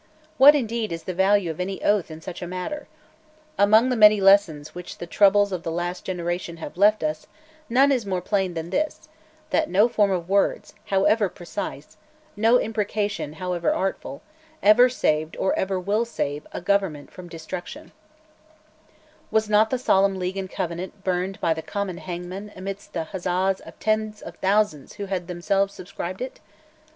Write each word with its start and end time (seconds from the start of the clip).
What 0.39 0.55
indeed 0.55 0.91
is 0.91 1.03
the 1.03 1.13
value 1.13 1.51
of 1.51 1.59
any 1.59 1.83
oath 1.83 2.09
in 2.09 2.21
such 2.21 2.41
a 2.41 2.47
matter? 2.47 2.87
Among 3.59 3.89
the 3.89 3.95
many 3.95 4.19
lessons 4.19 4.73
which 4.73 4.97
the 4.97 5.05
troubles 5.05 5.51
of 5.51 5.61
the 5.61 5.71
last 5.71 6.03
generation 6.05 6.57
have 6.57 6.75
left 6.75 7.03
us 7.03 7.27
none 7.69 7.91
is 7.91 8.03
more 8.03 8.19
plain 8.19 8.55
than 8.55 8.71
this, 8.71 9.07
that 9.51 9.69
no 9.69 9.87
form 9.87 10.09
of 10.09 10.27
words, 10.27 10.73
however 10.85 11.29
precise, 11.29 11.97
no 12.35 12.59
imprecation, 12.59 13.33
however 13.33 13.75
awful, 13.75 14.23
ever 14.63 14.89
saved, 14.89 15.37
or 15.37 15.53
ever 15.53 15.79
will 15.79 16.03
save, 16.03 16.47
a 16.51 16.61
government 16.61 17.11
from 17.11 17.29
destruction, 17.29 17.91
Was 19.29 19.51
not 19.51 19.69
the 19.69 19.77
Solemn 19.77 20.17
League 20.17 20.35
and 20.35 20.49
Covenant 20.49 21.03
burned 21.03 21.39
by 21.39 21.53
the 21.53 21.61
common 21.61 21.97
hangman 21.99 22.51
amidst 22.55 22.93
the 22.93 23.03
huzzas 23.03 23.59
of 23.59 23.77
tens 23.79 24.23
of 24.23 24.35
thousands 24.37 24.93
who 24.93 25.05
had 25.05 25.27
themselves 25.27 25.75
subscribed 25.75 26.23
it? 26.23 26.39